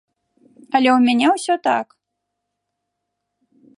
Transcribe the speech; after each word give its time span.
Але 0.75 0.89
ў 0.97 0.99
мяне 1.11 1.27
ўсё 1.33 1.55
так! 1.67 1.87